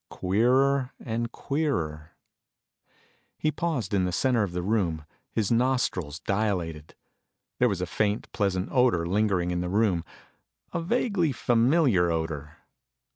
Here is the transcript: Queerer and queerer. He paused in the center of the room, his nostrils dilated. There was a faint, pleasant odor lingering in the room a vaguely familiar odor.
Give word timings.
Queerer 0.09 0.89
and 0.99 1.31
queerer. 1.31 2.13
He 3.37 3.51
paused 3.51 3.93
in 3.93 4.03
the 4.03 4.11
center 4.11 4.41
of 4.41 4.51
the 4.51 4.63
room, 4.63 5.05
his 5.31 5.51
nostrils 5.51 6.17
dilated. 6.21 6.95
There 7.59 7.69
was 7.69 7.81
a 7.81 7.85
faint, 7.85 8.27
pleasant 8.31 8.69
odor 8.71 9.05
lingering 9.05 9.51
in 9.51 9.61
the 9.61 9.69
room 9.69 10.03
a 10.73 10.81
vaguely 10.81 11.31
familiar 11.31 12.09
odor. 12.09 12.53